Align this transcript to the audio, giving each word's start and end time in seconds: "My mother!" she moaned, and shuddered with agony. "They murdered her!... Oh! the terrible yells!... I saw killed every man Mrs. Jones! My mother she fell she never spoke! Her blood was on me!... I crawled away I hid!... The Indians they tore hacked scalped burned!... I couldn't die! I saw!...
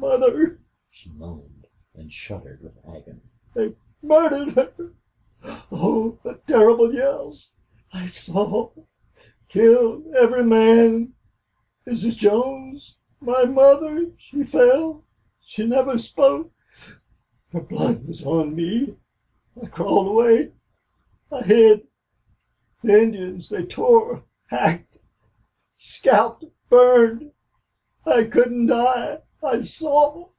"My 0.00 0.16
mother!" 0.16 0.60
she 0.90 1.10
moaned, 1.10 1.66
and 1.92 2.12
shuddered 2.12 2.62
with 2.62 2.76
agony. 2.86 3.20
"They 3.52 3.74
murdered 4.00 4.54
her!... 4.54 4.72
Oh! 5.72 6.18
the 6.22 6.40
terrible 6.46 6.94
yells!... 6.94 7.50
I 7.92 8.06
saw 8.06 8.70
killed 9.48 10.06
every 10.14 10.44
man 10.44 11.14
Mrs. 11.86 12.16
Jones! 12.16 12.96
My 13.20 13.44
mother 13.44 14.12
she 14.18 14.44
fell 14.44 15.04
she 15.40 15.66
never 15.66 15.98
spoke! 15.98 16.52
Her 17.50 17.60
blood 17.60 18.06
was 18.06 18.24
on 18.24 18.54
me!... 18.54 18.96
I 19.60 19.66
crawled 19.66 20.06
away 20.06 20.52
I 21.32 21.42
hid!... 21.42 21.88
The 22.82 23.02
Indians 23.02 23.48
they 23.48 23.66
tore 23.66 24.24
hacked 24.46 24.98
scalped 25.76 26.44
burned!... 26.70 27.32
I 28.06 28.24
couldn't 28.24 28.66
die! 28.66 29.22
I 29.42 29.62
saw!... 29.62 30.30